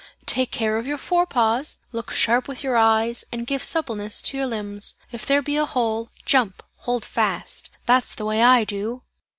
[0.25, 1.77] Take care of your fore paws!
[1.91, 4.95] Look sharp with your eyes, and give suppleness to your limbs!
[5.11, 9.03] If there be a hole, jump, hold fast, that's the way I do!"